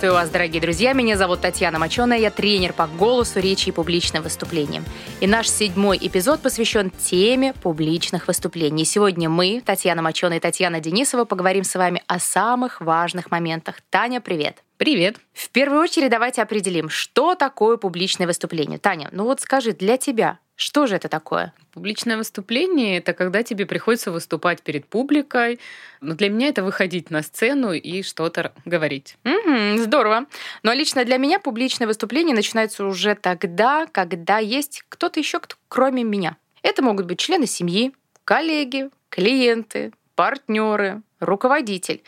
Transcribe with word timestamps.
Приветствую 0.00 0.22
вас, 0.22 0.30
дорогие 0.30 0.62
друзья. 0.62 0.94
Меня 0.94 1.18
зовут 1.18 1.42
Татьяна 1.42 1.78
Моченая. 1.78 2.18
Я 2.18 2.30
тренер 2.30 2.72
по 2.72 2.86
голосу, 2.86 3.38
речи 3.38 3.68
и 3.68 3.72
публичным 3.72 4.22
выступлениям. 4.22 4.82
И 5.20 5.26
наш 5.26 5.46
седьмой 5.46 5.98
эпизод 6.00 6.40
посвящен 6.40 6.88
теме 6.90 7.52
публичных 7.52 8.26
выступлений. 8.26 8.86
Сегодня 8.86 9.28
мы, 9.28 9.62
Татьяна 9.62 10.00
Моченая 10.00 10.38
и 10.38 10.40
Татьяна 10.40 10.80
Денисова, 10.80 11.26
поговорим 11.26 11.64
с 11.64 11.74
вами 11.74 12.02
о 12.06 12.18
самых 12.18 12.80
важных 12.80 13.30
моментах. 13.30 13.82
Таня, 13.90 14.22
привет. 14.22 14.64
Привет. 14.80 15.16
В 15.34 15.50
первую 15.50 15.82
очередь 15.82 16.08
давайте 16.08 16.40
определим, 16.40 16.88
что 16.88 17.34
такое 17.34 17.76
публичное 17.76 18.26
выступление. 18.26 18.78
Таня, 18.78 19.10
ну 19.12 19.24
вот 19.24 19.42
скажи, 19.42 19.72
для 19.72 19.98
тебя 19.98 20.38
что 20.56 20.86
же 20.86 20.96
это 20.96 21.10
такое? 21.10 21.52
Публичное 21.74 22.16
выступление— 22.16 22.96
это 22.98 23.12
когда 23.12 23.42
тебе 23.42 23.66
приходится 23.66 24.10
выступать 24.10 24.62
перед 24.62 24.86
публикой. 24.86 25.60
Но 26.00 26.14
для 26.14 26.30
меня 26.30 26.48
это 26.48 26.64
выходить 26.64 27.10
на 27.10 27.20
сцену 27.20 27.74
и 27.74 28.02
что-то 28.02 28.54
говорить. 28.64 29.18
Угу, 29.26 29.82
здорово. 29.82 30.24
Но 30.62 30.72
лично 30.72 31.04
для 31.04 31.18
меня 31.18 31.40
публичное 31.40 31.86
выступление 31.86 32.34
начинается 32.34 32.86
уже 32.86 33.14
тогда, 33.16 33.84
когда 33.84 34.38
есть 34.38 34.84
кто-то 34.88 35.20
еще, 35.20 35.40
кто, 35.40 35.56
кроме 35.68 36.04
меня. 36.04 36.38
Это 36.62 36.82
могут 36.82 37.04
быть 37.04 37.18
члены 37.18 37.46
семьи, 37.46 37.92
коллеги, 38.24 38.88
клиенты, 39.10 39.92
партнеры, 40.14 41.02
руководитель. 41.20 42.02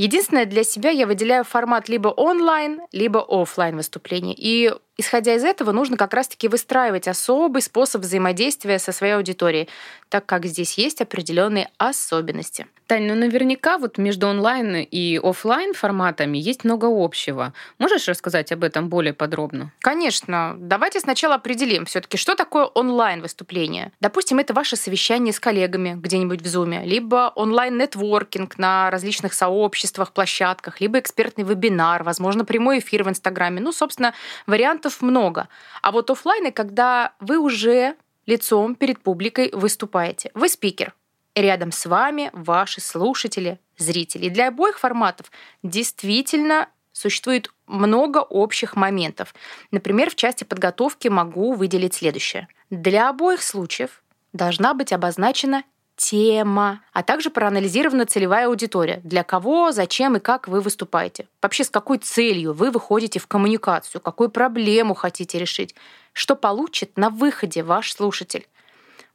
Единственное, 0.00 0.46
для 0.46 0.64
себя 0.64 0.88
я 0.88 1.06
выделяю 1.06 1.44
формат 1.44 1.90
либо 1.90 2.08
онлайн, 2.08 2.80
либо 2.90 3.20
офлайн 3.20 3.76
выступления. 3.76 4.34
И 4.34 4.72
исходя 5.00 5.34
из 5.34 5.44
этого, 5.44 5.72
нужно 5.72 5.96
как 5.96 6.14
раз-таки 6.14 6.48
выстраивать 6.48 7.08
особый 7.08 7.62
способ 7.62 8.02
взаимодействия 8.02 8.78
со 8.78 8.92
своей 8.92 9.14
аудиторией, 9.14 9.68
так 10.08 10.26
как 10.26 10.46
здесь 10.46 10.74
есть 10.78 11.00
определенные 11.00 11.70
особенности. 11.78 12.66
Тань, 12.86 13.06
ну 13.06 13.14
наверняка 13.14 13.78
вот 13.78 13.98
между 13.98 14.26
онлайн 14.26 14.76
и 14.76 15.20
офлайн 15.22 15.74
форматами 15.74 16.38
есть 16.38 16.64
много 16.64 16.86
общего. 16.86 17.52
Можешь 17.78 18.08
рассказать 18.08 18.50
об 18.50 18.64
этом 18.64 18.88
более 18.88 19.14
подробно? 19.14 19.72
Конечно. 19.78 20.56
Давайте 20.58 20.98
сначала 20.98 21.36
определим 21.36 21.84
все-таки, 21.84 22.16
что 22.16 22.34
такое 22.34 22.64
онлайн 22.64 23.22
выступление. 23.22 23.92
Допустим, 24.00 24.40
это 24.40 24.54
ваше 24.54 24.74
совещание 24.74 25.32
с 25.32 25.38
коллегами 25.38 25.94
где-нибудь 25.96 26.42
в 26.42 26.46
Zoom, 26.46 26.84
либо 26.84 27.32
онлайн-нетворкинг 27.36 28.58
на 28.58 28.90
различных 28.90 29.34
сообществах, 29.34 30.12
площадках, 30.12 30.80
либо 30.80 30.98
экспертный 30.98 31.44
вебинар, 31.44 32.02
возможно, 32.02 32.44
прямой 32.44 32.80
эфир 32.80 33.04
в 33.04 33.08
Инстаграме. 33.08 33.60
Ну, 33.60 33.70
собственно, 33.70 34.14
вариантов 34.46 34.89
много. 35.00 35.48
А 35.82 35.92
вот 35.92 36.10
офлайн, 36.10 36.52
когда 36.52 37.14
вы 37.20 37.38
уже 37.38 37.96
лицом 38.26 38.74
перед 38.74 39.00
публикой 39.00 39.50
выступаете. 39.52 40.30
Вы 40.34 40.48
спикер, 40.48 40.94
рядом 41.34 41.72
с 41.72 41.86
вами 41.86 42.30
ваши 42.32 42.80
слушатели, 42.80 43.58
зрители. 43.76 44.26
И 44.26 44.30
для 44.30 44.48
обоих 44.48 44.78
форматов 44.78 45.30
действительно 45.62 46.68
существует 46.92 47.50
много 47.66 48.18
общих 48.18 48.76
моментов. 48.76 49.34
Например, 49.70 50.10
в 50.10 50.16
части 50.16 50.44
подготовки 50.44 51.08
могу 51.08 51.52
выделить 51.52 51.94
следующее. 51.94 52.48
Для 52.68 53.08
обоих 53.08 53.42
случаев 53.42 54.02
должна 54.32 54.74
быть 54.74 54.92
обозначена 54.92 55.64
тема, 56.00 56.80
а 56.94 57.02
также 57.02 57.28
проанализирована 57.28 58.06
целевая 58.06 58.46
аудитория. 58.46 59.02
Для 59.04 59.22
кого, 59.22 59.70
зачем 59.70 60.16
и 60.16 60.20
как 60.20 60.48
вы 60.48 60.62
выступаете. 60.62 61.28
Вообще, 61.42 61.62
с 61.62 61.68
какой 61.68 61.98
целью 61.98 62.54
вы 62.54 62.70
выходите 62.70 63.18
в 63.18 63.26
коммуникацию, 63.26 64.00
какую 64.00 64.30
проблему 64.30 64.94
хотите 64.94 65.38
решить, 65.38 65.74
что 66.14 66.36
получит 66.36 66.96
на 66.96 67.10
выходе 67.10 67.62
ваш 67.62 67.92
слушатель. 67.92 68.48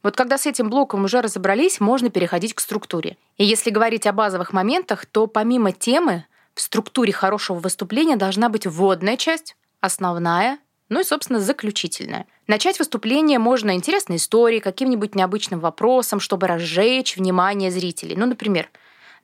Вот 0.04 0.16
когда 0.16 0.38
с 0.38 0.46
этим 0.46 0.70
блоком 0.70 1.02
уже 1.02 1.20
разобрались, 1.20 1.80
можно 1.80 2.08
переходить 2.08 2.54
к 2.54 2.60
структуре. 2.60 3.16
И 3.36 3.44
если 3.44 3.70
говорить 3.70 4.06
о 4.06 4.12
базовых 4.12 4.52
моментах, 4.52 5.06
то 5.06 5.26
помимо 5.26 5.72
темы 5.72 6.24
в 6.54 6.60
структуре 6.60 7.12
хорошего 7.12 7.58
выступления 7.58 8.14
должна 8.14 8.48
быть 8.48 8.64
вводная 8.64 9.16
часть, 9.16 9.56
основная, 9.80 10.58
ну 10.88 11.00
и, 11.00 11.04
собственно, 11.04 11.40
заключительная. 11.40 12.26
Начать 12.46 12.78
выступление 12.78 13.38
можно 13.38 13.74
интересной 13.74 14.16
историей, 14.16 14.60
каким-нибудь 14.60 15.14
необычным 15.14 15.60
вопросом, 15.60 16.20
чтобы 16.20 16.46
разжечь 16.46 17.16
внимание 17.16 17.70
зрителей. 17.70 18.16
Ну, 18.16 18.26
например, 18.26 18.68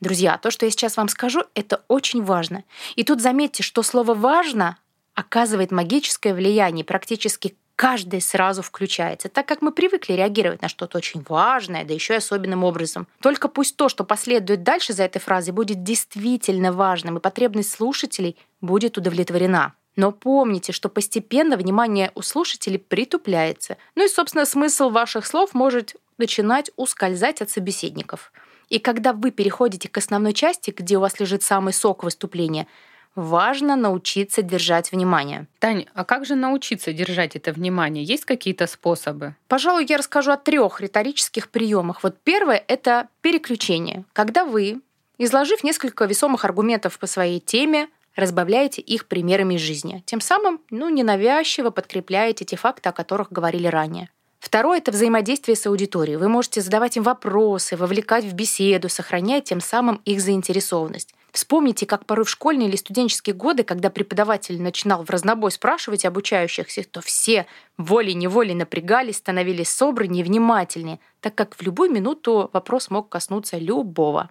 Друзья, 0.02 0.36
то, 0.36 0.50
что 0.50 0.66
я 0.66 0.72
сейчас 0.72 0.96
вам 0.96 1.06
скажу, 1.06 1.44
это 1.54 1.84
очень 1.86 2.24
важно. 2.24 2.64
И 2.96 3.04
тут 3.04 3.20
заметьте, 3.20 3.62
что 3.62 3.84
слово 3.84 4.14
«важно» 4.14 4.76
оказывает 5.14 5.70
магическое 5.70 6.34
влияние. 6.34 6.84
Практически 6.84 7.54
каждый 7.76 8.20
сразу 8.20 8.62
включается, 8.62 9.28
так 9.28 9.46
как 9.46 9.62
мы 9.62 9.70
привыкли 9.70 10.14
реагировать 10.14 10.60
на 10.60 10.68
что-то 10.68 10.98
очень 10.98 11.24
важное, 11.28 11.84
да 11.84 11.94
еще 11.94 12.14
и 12.14 12.16
особенным 12.16 12.64
образом. 12.64 13.06
Только 13.20 13.46
пусть 13.46 13.76
то, 13.76 13.88
что 13.88 14.02
последует 14.02 14.64
дальше 14.64 14.92
за 14.92 15.04
этой 15.04 15.20
фразой, 15.20 15.52
будет 15.52 15.84
действительно 15.84 16.72
важным, 16.72 17.18
и 17.18 17.20
потребность 17.20 17.70
слушателей 17.70 18.36
будет 18.60 18.98
удовлетворена. 18.98 19.72
Но 19.96 20.10
помните, 20.12 20.72
что 20.72 20.88
постепенно 20.88 21.56
внимание 21.56 22.10
у 22.14 22.22
слушателей 22.22 22.78
притупляется. 22.78 23.76
Ну 23.94 24.04
и, 24.04 24.08
собственно, 24.08 24.44
смысл 24.44 24.90
ваших 24.90 25.26
слов 25.26 25.54
может 25.54 25.96
начинать 26.18 26.70
ускользать 26.76 27.42
от 27.42 27.50
собеседников. 27.50 28.32
И 28.68 28.78
когда 28.78 29.12
вы 29.12 29.30
переходите 29.30 29.88
к 29.88 29.98
основной 29.98 30.32
части, 30.32 30.74
где 30.74 30.96
у 30.96 31.00
вас 31.00 31.20
лежит 31.20 31.42
самый 31.42 31.74
сок 31.74 32.04
выступления, 32.04 32.66
важно 33.14 33.76
научиться 33.76 34.40
держать 34.40 34.92
внимание. 34.92 35.46
Тань, 35.58 35.86
а 35.92 36.04
как 36.04 36.24
же 36.24 36.34
научиться 36.34 36.92
держать 36.94 37.36
это 37.36 37.52
внимание? 37.52 38.02
Есть 38.02 38.24
какие-то 38.24 38.66
способы? 38.66 39.34
Пожалуй, 39.48 39.84
я 39.86 39.98
расскажу 39.98 40.30
о 40.30 40.38
трех 40.38 40.80
риторических 40.80 41.50
приемах. 41.50 42.02
Вот 42.02 42.16
первое— 42.24 42.64
это 42.68 43.08
переключение. 43.20 44.04
Когда 44.14 44.46
вы, 44.46 44.80
изложив 45.18 45.62
несколько 45.62 46.06
весомых 46.06 46.46
аргументов 46.46 46.98
по 46.98 47.06
своей 47.06 47.40
теме, 47.40 47.88
разбавляете 48.16 48.80
их 48.82 49.06
примерами 49.06 49.54
из 49.54 49.60
жизни. 49.60 50.02
Тем 50.06 50.20
самым, 50.20 50.60
ну, 50.70 50.88
ненавязчиво 50.88 51.70
подкрепляете 51.70 52.44
те 52.44 52.56
факты, 52.56 52.88
о 52.88 52.92
которых 52.92 53.32
говорили 53.32 53.66
ранее. 53.66 54.10
Второе— 54.42 54.78
это 54.78 54.90
взаимодействие 54.90 55.54
с 55.54 55.66
аудиторией. 55.66 56.16
Вы 56.16 56.28
можете 56.28 56.60
задавать 56.60 56.96
им 56.96 57.04
вопросы, 57.04 57.76
вовлекать 57.76 58.24
в 58.24 58.32
беседу, 58.32 58.88
сохраняя 58.88 59.40
тем 59.40 59.60
самым 59.60 60.02
их 60.04 60.20
заинтересованность. 60.20 61.14
Вспомните, 61.30 61.86
как 61.86 62.06
порой 62.06 62.26
в 62.26 62.28
школьные 62.28 62.68
или 62.68 62.76
студенческие 62.76 63.34
годы, 63.34 63.62
когда 63.62 63.88
преподаватель 63.88 64.60
начинал 64.60 65.04
в 65.04 65.10
разнобой 65.10 65.52
спрашивать 65.52 66.04
обучающихся, 66.04 66.82
то 66.82 67.00
все 67.00 67.46
волей-неволей 67.78 68.54
напрягались, 68.54 69.16
становились 69.16 69.70
собраны 69.70 70.16
и 70.16 70.22
внимательнее, 70.24 70.98
так 71.20 71.36
как 71.36 71.54
в 71.54 71.62
любую 71.62 71.90
минуту 71.90 72.50
вопрос 72.52 72.90
мог 72.90 73.08
коснуться 73.08 73.58
любого. 73.58 74.28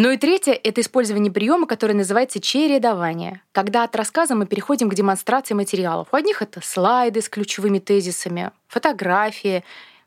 Ну 0.00 0.12
и 0.12 0.16
третье— 0.16 0.52
это 0.62 0.80
использование 0.80 1.32
приема, 1.32 1.66
который 1.66 1.90
называется 1.96 2.40
чередование, 2.40 3.42
когда 3.50 3.82
от 3.82 3.96
рассказа 3.96 4.36
мы 4.36 4.46
переходим 4.46 4.88
к 4.88 4.94
демонстрации 4.94 5.54
материалов. 5.54 6.06
У 6.12 6.16
одних 6.16 6.40
это 6.40 6.60
слайды 6.62 7.20
с 7.20 7.28
ключевыми 7.28 7.80
тезисами, 7.80 8.52
фотографии, 8.68 9.64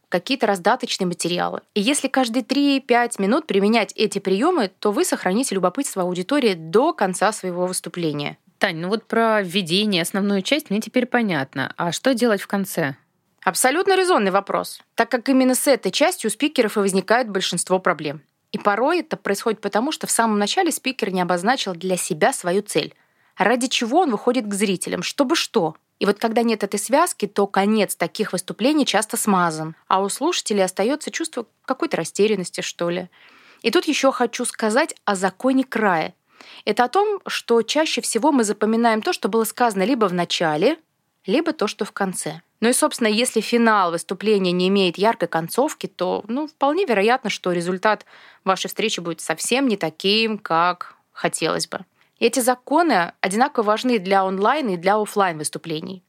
какие-то 0.08 0.48
раздаточные 0.48 1.08
материалы. 1.08 1.60
И 1.74 1.82
если 1.82 2.08
каждые 2.08 2.44
3-5 2.44 3.22
минут 3.22 3.48
применять 3.48 3.92
эти 3.98 4.20
приемы, 4.20 4.72
то 4.80 4.94
вы 4.94 5.04
сохраните 5.04 5.56
любопытство 5.56 6.04
аудитории 6.04 6.54
до 6.54 6.94
конца 6.94 7.34
своего 7.34 7.68
выступления. 7.68 8.38
Тань, 8.60 8.78
ну 8.78 8.88
вот 8.88 9.04
про 9.08 9.42
введение, 9.42 10.04
основную 10.04 10.42
часть 10.42 10.70
мне 10.70 10.80
теперь 10.80 11.06
понятно. 11.06 11.74
А 11.76 11.92
что 11.92 12.14
делать 12.14 12.40
в 12.40 12.48
конце? 12.48 12.96
Абсолютно 13.44 13.98
резонный 13.98 14.32
вопрос, 14.32 14.80
так 14.96 15.12
как 15.12 15.28
именно 15.28 15.54
с 15.54 15.68
этой 15.68 15.92
частью 15.92 16.30
у 16.30 16.32
спикеров 16.32 16.78
и 16.78 16.80
возникает 16.80 17.30
большинство 17.30 17.78
проблем. 17.78 18.22
И 18.52 18.58
порой 18.58 19.00
это 19.00 19.18
происходит 19.18 19.62
потому, 19.62 19.92
что 19.92 20.08
в 20.08 20.12
самом 20.12 20.38
начале 20.38 20.72
спикер 20.72 21.12
не 21.12 21.22
обозначил 21.22 21.74
для 21.74 21.98
себя 21.98 22.34
свою 22.34 22.62
цель. 22.62 22.94
Ради 23.38 23.68
чего 23.68 24.02
он 24.02 24.12
выходит 24.12 24.46
к 24.46 24.54
зрителям? 24.54 25.04
Чтобы 25.04 25.36
что? 25.36 25.76
И 26.00 26.06
вот 26.06 26.20
когда 26.20 26.42
нет 26.42 26.64
этой 26.64 26.80
связки, 26.80 27.28
то 27.28 27.48
конец 27.48 27.96
таких 27.96 28.34
выступлений 28.34 28.86
часто 28.86 29.18
смазан, 29.18 29.76
а 29.88 30.02
у 30.02 30.10
слушателей 30.10 30.64
остается 30.64 31.12
чувство 31.12 31.46
какой-то 31.64 31.98
растерянности, 31.98 32.62
что 32.62 32.90
ли. 32.90 33.10
И 33.62 33.70
тут 33.70 33.86
еще 33.86 34.12
хочу 34.12 34.44
сказать 34.46 34.96
о 35.06 35.16
законе 35.16 35.64
края. 35.64 36.16
Это 36.66 36.84
о 36.86 36.90
том, 36.90 37.22
что 37.28 37.62
чаще 37.62 38.02
всего 38.02 38.32
мы 38.32 38.44
запоминаем 38.44 39.02
то, 39.04 39.14
что 39.14 39.30
было 39.30 39.44
сказано 39.44 39.84
либо 39.84 40.06
в 40.06 40.14
начале, 40.14 40.78
либо 41.26 41.54
то, 41.54 41.68
что 41.68 41.86
в 41.86 41.92
конце. 41.92 42.42
Ну 42.60 42.70
и, 42.70 42.74
собственно, 42.74 43.08
если 43.08 43.42
финал 43.42 43.92
выступления 43.92 44.52
не 44.52 44.68
имеет 44.68 44.98
яркой 44.98 45.28
концовки, 45.28 45.88
то 45.88 46.24
ну, 46.28 46.48
вполне 46.48 46.86
вероятно, 46.86 47.30
что 47.30 47.52
результат 47.52 48.06
вашей 48.44 48.68
встречи 48.68 49.00
будет 49.00 49.22
совсем 49.22 49.68
не 49.68 49.78
таким, 49.78 50.38
как 50.38 50.96
хотелось 51.12 51.68
бы. 51.68 51.80
Эти 52.20 52.40
законы 52.40 53.14
одинаково 53.20 53.66
важны 53.66 53.98
для 53.98 54.24
онлайн 54.24 54.70
и 54.70 54.78
для 54.78 54.98
офлайн 54.98 55.40
выступлений. 55.40 56.04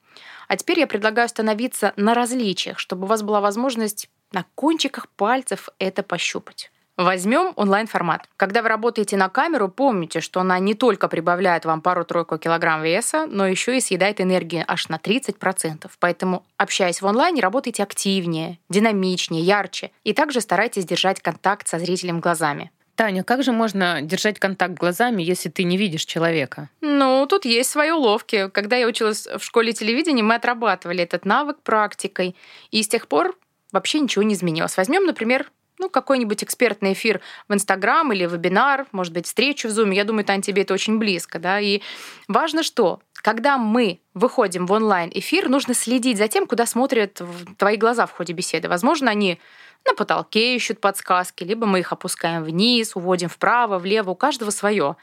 А 0.47 0.56
теперь 0.56 0.81
я 0.81 0.87
предлагаю 0.87 1.25
остановиться 1.25 1.94
на 1.97 2.12
различиях, 2.12 2.79
чтобы 2.79 3.05
у 3.05 3.06
вас 3.06 3.23
была 3.23 3.41
возможность 3.41 4.11
на 4.32 4.44
кончиках 4.55 5.08
пальцев 5.08 5.70
это 5.79 6.03
пощупать. 6.03 6.70
Возьмем 7.03 7.53
онлайн-формат. 7.57 8.29
Когда 8.37 8.63
вы 8.63 8.69
работаете 8.69 9.17
на 9.17 9.29
камеру, 9.29 9.69
помните, 9.69 10.21
что 10.21 10.41
она 10.41 10.61
не 10.61 10.75
только 10.75 11.09
прибавляет 11.09 11.65
вам 11.65 11.81
пару-тройку 11.81 12.39
килограмм 12.39 12.83
веса, 12.83 13.27
но 13.27 13.47
еще 13.47 13.77
и 13.77 13.81
съедает 13.81 14.21
энергию 14.21 14.65
аж 14.69 14.89
на 14.89 14.97
30%. 14.97 15.91
Поэтому, 15.99 16.45
общаясь 16.57 17.03
в 17.03 17.07
онлайне, 17.07 17.43
работайте 17.43 17.83
активнее, 17.83 18.59
динамичнее, 18.69 19.43
ярче. 19.43 19.91
И 20.05 20.13
также 20.13 20.41
старайтесь 20.41 20.85
держать 20.85 21.21
контакт 21.21 21.67
со 21.67 21.81
зрителем 21.81 22.21
глазами. 22.21 22.71
Таня, 22.95 23.25
как 23.25 23.43
же 23.43 23.51
можно 23.51 24.01
держать 24.01 24.39
контакт 24.39 24.75
глазами, 24.75 25.25
если 25.25 25.49
ты 25.49 25.65
не 25.65 25.77
видишь 25.77 26.05
человека? 26.05 26.69
Ну, 26.83 27.27
тут 27.29 27.45
есть 27.47 27.71
свои 27.71 27.91
уловки. 27.91 28.49
Когда 28.51 28.77
я 28.77 28.87
училась 28.87 29.27
в 29.27 29.41
школе 29.41 29.73
телевидения, 29.73 30.23
мы 30.23 30.37
отрабатывали 30.37 31.03
этот 31.03 31.25
навык 31.25 31.57
практикой. 31.65 32.37
И 32.71 32.81
с 32.81 32.87
тех 32.87 33.09
пор 33.09 33.37
вообще 33.73 33.99
ничего 33.99 34.23
не 34.23 34.35
изменилось. 34.35 34.77
Возьмем, 34.77 35.05
например, 35.05 35.51
ну, 35.82 35.90
какой-нибудь 35.90 36.44
экспертный 36.44 36.93
эфир 36.93 37.20
в 37.49 37.55
Инстаграм 37.55 38.11
или 38.12 38.25
вебинар, 38.25 38.87
может 38.93 39.12
быть, 39.12 39.26
встречу 39.26 39.69
в 39.69 39.73
Zoom. 39.73 39.93
Я 39.93 40.05
думаю, 40.05 40.25
Тань, 40.25 40.40
тебе 40.40 40.62
это 40.62 40.73
очень 40.73 40.99
близко, 40.99 41.40
да. 41.40 41.58
И 41.61 41.82
важно 42.29 42.62
что? 42.62 43.00
Когда 43.14 43.58
мы 43.58 44.00
выходим 44.14 44.67
в 44.67 44.73
онлайн-эфир, 44.73 45.49
нужно 45.49 45.75
следить 45.75 46.19
за 46.19 46.29
тем, 46.29 46.46
куда 46.46 46.67
смотрят 46.67 47.20
твои 47.58 47.76
глаза 47.76 48.06
в 48.06 48.12
ходе 48.12 48.32
беседы. 48.32 48.69
Возможно, 48.69 49.11
они 49.11 49.40
на 49.84 49.94
потолке 49.94 50.55
ищут 50.55 50.81
подсказки, 50.81 51.43
либо 51.43 51.67
мы 51.67 51.81
их 51.81 51.93
опускаем 51.93 52.44
вниз, 52.44 52.94
уводим 52.94 53.29
вправо, 53.29 53.79
влево, 53.79 54.11
у 54.11 54.14
каждого 54.14 54.50
свое. 54.50 54.96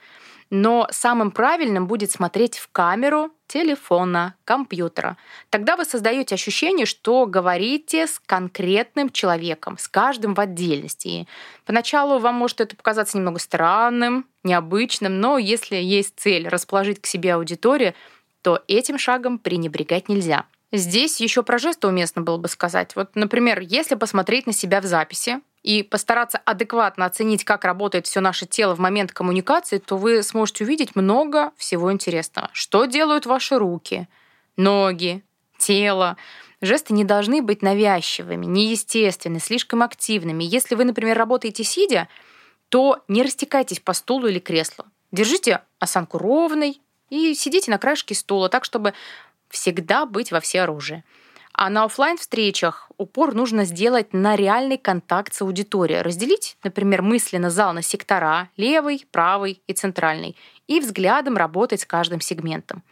Но 0.49 0.87
самым 0.89 1.31
правильным 1.31 1.87
будет 1.87 2.11
смотреть 2.11 2.57
в 2.57 2.69
камеру 2.71 3.31
телефона, 3.47 4.35
компьютера. 4.45 5.17
Тогда 5.49 5.75
вы 5.75 5.85
создаете 5.85 6.35
ощущение, 6.35 6.85
что 6.85 7.25
говорите 7.25 8.07
с 8.07 8.19
конкретным 8.19 9.09
человеком, 9.09 9.77
с 9.77 9.87
каждым 9.87 10.33
в 10.33 10.39
отдельности. 10.39 11.07
И 11.07 11.27
поначалу 11.65 12.19
вам 12.19 12.35
может 12.35 12.61
это 12.61 12.75
показаться 12.75 13.17
немного 13.17 13.39
странным, 13.39 14.25
необычным, 14.43 15.19
но 15.19 15.37
если 15.37 15.75
есть 15.75 16.13
цель 16.17 16.47
расположить 16.47 17.01
к 17.01 17.05
себе 17.05 17.35
аудиторию, 17.35 17.93
то 18.41 18.63
этим 18.67 18.97
шагом 18.97 19.37
пренебрегать 19.37 20.09
нельзя. 20.09 20.45
Здесь 20.71 21.19
еще 21.19 21.41
про 21.41 21.57
жесты 21.57 21.87
уместно 21.87 22.21
было 22.21 22.37
бы 22.37 22.47
сказать. 22.47 22.95
Вот, 22.95 23.15
например, 23.15 23.59
если 23.59 23.95
посмотреть 23.95 24.45
на 24.45 24.53
себя 24.53 24.81
в 24.81 24.85
записи 24.85 25.39
и 25.63 25.81
постараться 25.81 26.37
адекватно 26.37 27.05
оценить, 27.05 27.43
как 27.43 27.65
работает 27.65 28.05
все 28.05 28.19
наше 28.19 28.45
тело 28.45 28.75
в 28.75 28.79
момент 28.79 29.11
коммуникации, 29.11 29.79
то 29.79 29.97
вы 29.97 30.21
сможете 30.21 30.63
увидеть 30.63 30.95
много 30.95 31.51
всего 31.57 31.91
интересного. 31.91 32.49
Что 32.53 32.85
делают 32.85 33.25
ваши 33.25 33.57
руки, 33.57 34.07
ноги, 34.57 35.23
тело. 35.57 36.17
Жесты 36.61 36.93
не 36.93 37.03
должны 37.03 37.41
быть 37.41 37.61
навязчивыми, 37.63 38.45
неестественными, 38.45 39.39
слишком 39.39 39.81
активными. 39.81 40.43
Если 40.43 40.75
вы, 40.75 40.83
например, 40.85 41.17
работаете 41.17 41.63
сидя, 41.63 42.07
то 42.69 43.03
не 43.07 43.23
растекайтесь 43.23 43.79
по 43.79 43.93
стулу 43.93 44.27
или 44.27 44.39
креслу. 44.39 44.85
Держите 45.11 45.61
осанку 45.79 46.19
ровной 46.19 46.81
и 47.09 47.33
сидите 47.33 47.71
на 47.71 47.79
краешке 47.79 48.13
стула 48.13 48.49
так, 48.49 48.65
чтобы 48.65 48.93
всегда 49.49 50.05
быть 50.05 50.31
во 50.31 50.39
всеоружии. 50.39 51.03
А 51.53 51.69
на 51.69 51.83
офлайн 51.83 52.17
встречах 52.17 52.89
упор 52.97 53.33
нужно 53.33 53.65
сделать 53.65 54.13
на 54.13 54.35
реальный 54.35 54.77
контакт 54.77 55.33
с 55.33 55.41
аудиторией. 55.41 56.01
Разделить, 56.01 56.55
например, 56.63 57.01
мысленно 57.01 57.49
зал 57.49 57.73
на 57.73 57.81
сектора, 57.81 58.49
левый, 58.55 59.05
правый 59.11 59.61
и 59.67 59.73
центральный, 59.73 60.37
и 60.67 60.79
взглядом 60.79 61.35
работать 61.35 61.81
с 61.81 61.85
каждым 61.85 62.21
сегментом. 62.21 62.83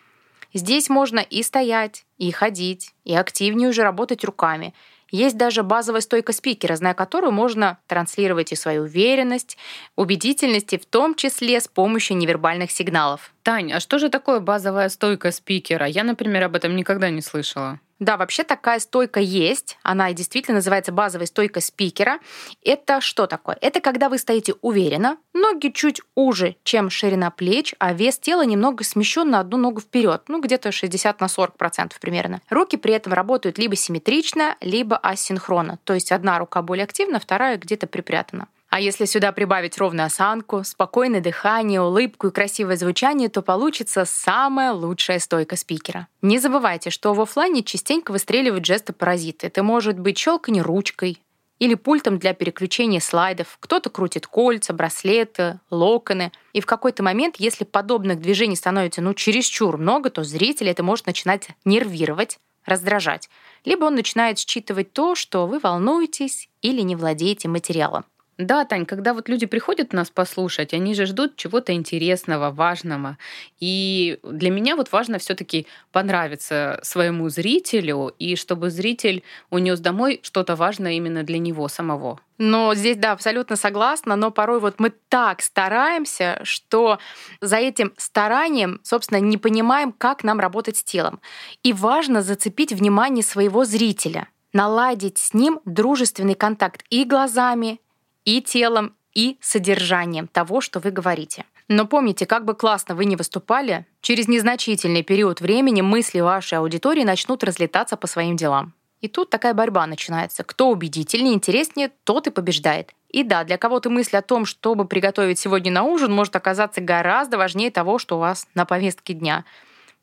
Здесь 0.54 0.90
можно 0.90 1.20
и 1.20 1.44
стоять, 1.44 2.06
и 2.18 2.32
ходить, 2.32 2.94
и 3.04 3.16
активнее 3.16 3.70
уже 3.70 3.84
работать 3.84 4.24
руками. 4.24 4.74
Есть 5.10 5.38
даже 5.38 5.64
базовая 5.64 6.02
стойка 6.02 6.34
спикера, 6.34 6.76
зная 6.76 6.94
которую 6.94 7.32
можно 7.32 7.78
транслировать 7.88 8.52
и 8.52 8.56
свою 8.56 8.84
уверенность, 8.84 9.58
убедительность, 9.96 10.74
и 10.74 10.78
в 10.78 10.86
том 10.86 11.16
числе 11.16 11.60
с 11.62 11.68
помощью 11.68 12.18
невербальных 12.18 12.72
сигналов. 12.72 13.34
Тань, 13.44 13.72
а 13.72 13.80
что 13.80 14.00
же 14.00 14.10
такое 14.10 14.40
базовая 14.40 14.90
стойка 14.90 15.32
спикера? 15.32 15.86
Я, 15.86 16.04
например, 16.04 16.44
об 16.44 16.56
этом 16.56 16.76
никогда 16.76 17.10
не 17.10 17.22
слышала. 17.22 17.80
Да, 18.00 18.16
вообще 18.18 18.44
такая 18.44 18.80
стойка 18.80 19.20
есть. 19.20 19.78
Она 19.82 20.14
действительно 20.14 20.56
называется 20.56 20.92
базовая 20.92 21.26
стойка 21.26 21.62
спикера. 21.62 22.20
Это 22.64 23.02
что 23.02 23.26
такое? 23.26 23.58
Это 23.60 23.82
когда 23.82 24.10
вы 24.10 24.20
стоите 24.20 24.54
уверенно, 24.62 25.18
ноги 25.34 25.70
чуть 25.70 26.02
уже, 26.14 26.56
чем 26.64 26.90
ширина 26.90 27.32
плеч, 27.32 27.74
а 27.80 27.94
вес 27.94 28.20
тела 28.20 28.46
немного 28.46 28.84
смещен 28.84 29.30
на 29.30 29.40
одну 29.40 29.58
ногу 29.58 29.82
вперед, 29.82 30.24
ну 30.28 30.42
где-то 30.42 30.72
60 30.72 31.20
на 31.20 31.28
40 31.28 31.58
процентов 31.58 32.00
примерно. 32.00 32.42
Руки 32.50 32.78
при 32.78 32.94
этом 32.94 33.14
работают 33.14 33.58
либо 33.58 33.76
симметрично, 33.76 34.58
либо 34.62 34.98
асинхронно. 34.98 35.80
То 35.84 35.94
есть 35.94 36.12
одна 36.12 36.38
рука 36.38 36.62
более 36.62 36.84
активна, 36.84 37.20
вторая 37.20 37.58
где-то 37.58 37.88
припрятана. 37.88 38.48
А 38.70 38.80
если 38.82 39.06
сюда 39.06 39.32
прибавить 39.32 39.78
ровную 39.78 40.08
осанку, 40.08 40.64
спокойное 40.64 41.22
дыхание, 41.22 41.82
улыбку 41.82 42.28
и 42.28 42.32
красивое 42.32 42.76
звучание, 42.76 43.30
то 43.30 43.42
получится 43.42 44.04
самая 44.06 44.74
лучшая 44.74 45.20
стойка 45.20 45.56
спикера. 45.56 46.08
Не 46.22 46.38
забывайте, 46.38 46.90
что 46.90 47.14
в 47.14 47.22
офлайне 47.22 47.64
частенько 47.64 48.12
выстреливают 48.12 48.66
жесты 48.66 48.92
паразиты. 48.92 49.48
Это 49.48 49.64
может 49.64 49.98
быть 49.98 50.18
щелканье 50.18 50.64
ручкой, 50.64 51.22
или 51.60 51.74
пультом 51.74 52.20
для 52.20 52.34
переключения 52.34 53.00
слайдов. 53.00 53.58
Кто-то 53.60 53.90
крутит 53.90 54.28
кольца, 54.28 54.74
браслеты, 54.74 55.60
локоны. 55.72 56.32
И 56.54 56.62
в 56.62 56.66
какой-то 56.66 57.04
момент, 57.04 57.38
если 57.40 57.64
подобных 57.64 58.22
движений 58.22 58.56
становится 58.56 59.02
ну, 59.02 59.14
чересчур 59.14 59.78
много, 59.78 60.10
то 60.10 60.24
зритель 60.24 60.70
это 60.70 60.84
может 60.84 61.08
начинать 61.08 61.50
нервировать, 61.66 62.38
раздражать. 62.66 63.30
Либо 63.66 63.86
он 63.86 63.96
начинает 63.96 64.38
считывать 64.38 64.94
то, 64.94 65.16
что 65.16 65.48
вы 65.48 65.60
волнуетесь 65.60 66.50
или 66.62 66.82
не 66.82 66.96
владеете 66.96 67.48
материалом. 67.48 68.06
Да, 68.38 68.66
Тань, 68.66 68.86
когда 68.86 69.16
вот 69.16 69.30
люди 69.30 69.48
приходят 69.48 69.94
нас 69.94 70.12
послушать, 70.12 70.74
они 70.74 70.94
же 70.94 71.08
ждут 71.08 71.38
чего-то 71.38 71.74
интересного, 71.74 72.52
важного. 72.52 73.18
И 73.60 74.20
для 74.22 74.52
меня 74.52 74.76
вот 74.76 74.92
важно 74.92 75.18
все 75.18 75.34
таки 75.34 75.66
понравиться 75.92 76.80
своему 76.84 77.30
зрителю, 77.30 78.14
и 78.20 78.36
чтобы 78.36 78.70
зритель 78.70 79.24
унес 79.50 79.80
домой 79.80 80.20
что-то 80.22 80.56
важное 80.56 80.94
именно 80.94 81.24
для 81.24 81.40
него 81.40 81.68
самого. 81.68 82.20
Но 82.38 82.76
здесь, 82.76 82.98
да, 82.98 83.14
абсолютно 83.14 83.56
согласна, 83.56 84.16
но 84.16 84.30
порой 84.30 84.60
вот 84.60 84.80
мы 84.80 84.94
так 85.10 85.42
стараемся, 85.42 86.40
что 86.44 87.00
за 87.42 87.56
этим 87.56 87.94
старанием, 87.98 88.80
собственно, 88.84 89.20
не 89.20 89.38
понимаем, 89.38 89.92
как 89.92 90.24
нам 90.24 90.40
работать 90.40 90.78
с 90.78 90.84
телом. 90.84 91.20
И 91.64 91.74
важно 91.74 92.22
зацепить 92.22 92.72
внимание 92.72 93.24
своего 93.24 93.66
зрителя, 93.66 94.28
наладить 94.54 95.18
с 95.18 95.34
ним 95.34 95.60
дружественный 95.66 96.36
контакт 96.36 96.84
и 96.92 97.04
глазами, 97.04 97.80
и 98.28 98.42
телом, 98.42 98.94
и 99.14 99.38
содержанием 99.40 100.28
того, 100.28 100.60
что 100.60 100.82
вы 100.82 100.92
говорите. 100.92 101.46
Но 101.70 101.88
помните, 101.88 102.26
как 102.26 102.44
бы 102.44 102.56
классно 102.56 102.94
вы 102.94 103.06
ни 103.06 103.16
выступали, 103.16 103.86
через 104.02 104.28
незначительный 104.28 105.02
период 105.02 105.40
времени 105.40 105.82
мысли 105.82 106.20
вашей 106.20 106.58
аудитории 106.58 107.04
начнут 107.04 107.42
разлетаться 107.46 107.96
по 107.96 108.06
своим 108.06 108.36
делам. 108.36 108.74
И 109.00 109.08
тут 109.08 109.30
такая 109.30 109.54
борьба 109.54 109.88
начинается. 109.88 110.44
Кто 110.44 110.70
убедительнее, 110.70 111.36
интереснее, 111.36 111.90
тот 112.04 112.28
и 112.28 112.32
побеждает. 112.32 112.92
И 113.08 113.24
да, 113.24 113.46
для 113.46 113.58
кого-то 113.58 113.90
мысль 113.90 114.18
о 114.18 114.22
том, 114.22 114.46
чтобы 114.46 114.86
приготовить 114.86 115.40
сегодня 115.40 115.72
на 115.72 115.84
ужин, 115.84 116.12
может 116.12 116.36
оказаться 116.36 116.82
гораздо 116.82 117.38
важнее 117.38 117.72
того, 117.72 117.98
что 117.98 118.18
у 118.18 118.20
вас 118.20 118.46
на 118.56 118.66
повестке 118.66 119.14
дня. 119.14 119.46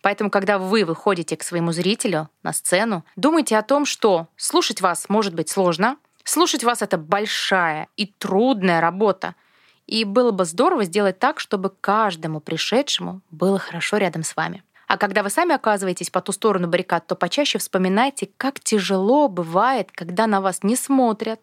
Поэтому, 0.01 0.31
когда 0.31 0.59
вы 0.59 0.87
выходите 0.87 1.37
к 1.37 1.43
своему 1.43 1.73
зрителю 1.73 2.31
на 2.43 2.55
сцену, 2.55 3.05
думайте 3.17 3.59
о 3.59 3.63
том, 3.63 3.85
что 3.85 4.29
слушать 4.37 4.81
вас 4.81 5.11
может 5.11 5.35
быть 5.35 5.51
сложно, 5.51 5.99
Слушать 6.25 6.65
вас— 6.65 6.81
это 6.83 6.97
большая 6.97 7.89
и 7.97 8.07
трудная 8.07 8.81
работа. 8.81 9.35
И 9.87 10.05
было 10.05 10.31
бы 10.31 10.47
здорово 10.47 10.85
сделать 10.85 11.19
так, 11.19 11.39
чтобы 11.39 11.71
каждому 11.81 12.41
пришедшему 12.41 13.21
было 13.31 13.59
хорошо 13.59 13.99
рядом 13.99 14.23
с 14.23 14.35
вами. 14.35 14.63
А 14.87 14.97
когда 14.97 15.23
вы 15.23 15.31
сами 15.31 15.55
оказываетесь 15.55 16.11
по 16.11 16.21
ту 16.21 16.33
сторону 16.33 16.69
баррикад, 16.69 17.07
то 17.07 17.15
почаще 17.15 17.59
вспоминайте, 17.59 18.31
как 18.37 18.61
тяжело 18.61 19.29
бывает, 19.29 19.91
когда 19.93 20.27
на 20.27 20.41
вас 20.41 20.63
не 20.63 20.77
смотрят, 20.77 21.41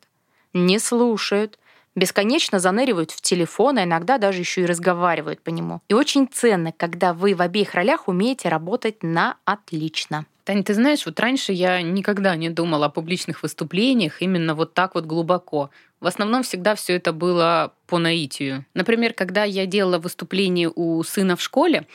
не 0.54 0.80
слушают, 0.80 1.60
бесконечно 1.96 2.60
заныривают 2.60 3.12
в 3.12 3.22
телефон, 3.22 3.78
а 3.78 3.84
иногда 3.84 4.18
даже 4.18 4.40
еще 4.40 4.62
и 4.62 4.66
разговаривают 4.66 5.42
по 5.42 5.50
нему. 5.50 5.82
И 5.90 5.94
очень 5.94 6.28
ценно, 6.28 6.72
когда 6.72 7.14
вы 7.14 7.36
в 7.36 7.42
обеих 7.42 7.74
ролях 7.74 8.08
умеете 8.08 8.50
работать 8.50 9.04
на 9.04 9.38
отлично. 9.46 10.26
Таня, 10.44 10.64
ты 10.64 10.74
знаешь, 10.74 11.06
вот 11.06 11.20
раньше 11.20 11.52
я 11.54 11.82
никогда 11.82 12.36
не 12.36 12.50
думала 12.50 12.88
о 12.88 12.90
публичных 12.90 13.44
выступлениях 13.44 14.22
именно 14.22 14.56
вот 14.56 14.74
так 14.74 14.96
вот 14.96 15.06
глубоко. 15.06 15.70
В 16.00 16.08
основном 16.08 16.42
всегда 16.44 16.74
все 16.76 16.96
это 16.96 17.14
было 17.14 17.74
по 17.92 17.98
наитию. 17.98 18.66
Например, 18.74 19.12
когда 19.12 19.44
я 19.44 19.66
делала 19.66 20.00
выступление 20.00 20.72
у 20.74 21.04
сына 21.04 21.36
в 21.36 21.42
школе, 21.42 21.86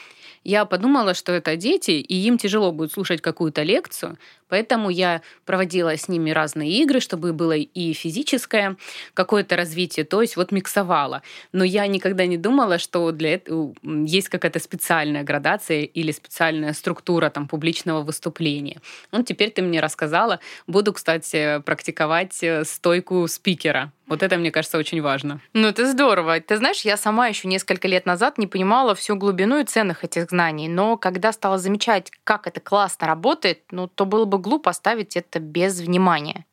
я 0.44 0.66
подумала, 0.66 1.14
что 1.14 1.32
это 1.32 1.56
дети, 1.56 1.92
и 1.92 2.14
им 2.14 2.36
тяжело 2.36 2.70
будет 2.70 2.92
слушать 2.92 3.22
какую-то 3.22 3.62
лекцию, 3.64 4.18
поэтому 4.48 4.90
я 4.90 5.22
проводила 5.44 5.96
с 5.96 6.06
ними 6.06 6.30
разные 6.30 6.70
игры, 6.82 7.00
чтобы 7.00 7.32
было 7.32 7.56
и 7.56 7.92
физическое 7.94 8.76
какое-то 9.14 9.56
развитие, 9.56 10.04
то 10.04 10.20
есть 10.20 10.36
вот 10.36 10.52
миксовала. 10.52 11.22
Но 11.52 11.64
я 11.64 11.86
никогда 11.86 12.26
не 12.26 12.36
думала, 12.36 12.78
что 12.78 13.10
для 13.10 13.34
этого 13.34 13.74
есть 13.82 14.28
какая-то 14.28 14.60
специальная 14.60 15.24
градация 15.24 15.82
или 15.82 16.12
специальная 16.12 16.74
структура 16.74 17.30
там 17.30 17.48
публичного 17.48 18.02
выступления. 18.02 18.80
Ну, 19.12 19.22
теперь 19.24 19.50
ты 19.50 19.62
мне 19.62 19.80
рассказала. 19.80 20.40
Буду, 20.66 20.92
кстати, 20.92 21.60
практиковать 21.62 22.40
э, 22.42 22.64
стойку 22.64 23.26
спикера. 23.26 23.92
Вот 24.06 24.22
это, 24.22 24.36
мне 24.36 24.52
кажется, 24.52 24.78
очень 24.78 25.02
важно. 25.02 25.40
Ну, 25.52 25.68
это 25.68 25.86
здорово. 25.86 26.38
Ты 26.40 26.56
знаешь, 26.56 26.82
я 26.82 26.96
сама 26.96 27.26
еще 27.26 27.48
несколько 27.48 27.88
лет 27.88 28.06
назад 28.06 28.38
не 28.38 28.46
понимала 28.46 28.94
всю 28.94 29.16
глубину 29.16 29.58
и 29.58 29.64
ценных 29.64 30.04
этих 30.04 30.30
знаний, 30.30 30.68
но 30.68 30.96
когда 30.96 31.32
стала 31.32 31.58
замечать, 31.58 32.12
как 32.22 32.46
это 32.46 32.60
классно 32.60 33.06
работает, 33.08 33.62
ну, 33.70 33.88
то 33.88 34.06
было 34.06 34.25
бы 34.25 34.38
глупо 34.38 34.70
оставить 34.70 35.16
это 35.16 35.40
без 35.40 35.80
внимания. 35.80 36.44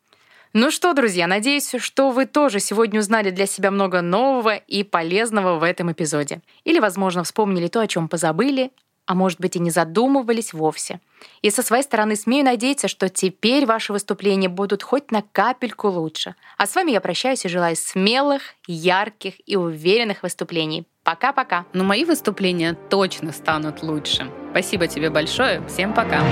Ну 0.56 0.70
что, 0.70 0.94
друзья, 0.94 1.26
надеюсь, 1.26 1.74
что 1.78 2.10
вы 2.10 2.26
тоже 2.26 2.60
сегодня 2.60 3.00
узнали 3.00 3.30
для 3.30 3.46
себя 3.46 3.72
много 3.72 4.02
нового 4.02 4.54
и 4.54 4.84
полезного 4.84 5.58
в 5.58 5.64
этом 5.64 5.90
эпизоде. 5.90 6.42
Или, 6.62 6.78
возможно, 6.78 7.24
вспомнили 7.24 7.66
то, 7.66 7.80
о 7.80 7.88
чем 7.88 8.08
позабыли, 8.08 8.70
а 9.06 9.14
может 9.14 9.40
быть 9.40 9.56
и 9.56 9.60
не 9.60 9.70
задумывались 9.70 10.52
вовсе. 10.52 11.00
И 11.42 11.50
со 11.50 11.62
своей 11.62 11.82
стороны 11.82 12.16
смею 12.16 12.44
надеяться, 12.44 12.88
что 12.88 13.08
теперь 13.08 13.66
ваши 13.66 13.92
выступления 13.92 14.48
будут 14.48 14.82
хоть 14.82 15.10
на 15.10 15.22
капельку 15.32 15.88
лучше. 15.88 16.34
А 16.58 16.66
с 16.66 16.74
вами 16.74 16.90
я 16.90 17.00
прощаюсь 17.00 17.44
и 17.44 17.48
желаю 17.48 17.76
смелых, 17.76 18.42
ярких 18.66 19.34
и 19.46 19.56
уверенных 19.56 20.22
выступлений. 20.22 20.86
Пока-пока. 21.02 21.66
Но 21.72 21.84
мои 21.84 22.04
выступления 22.04 22.74
точно 22.74 23.32
станут 23.32 23.82
лучше. 23.82 24.30
Спасибо 24.50 24.86
тебе 24.86 25.10
большое. 25.10 25.66
Всем 25.68 25.92
пока. 25.92 26.22